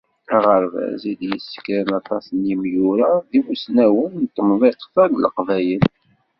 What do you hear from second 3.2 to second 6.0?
d yimussnawen n temḍiqt-a n Leqbayen.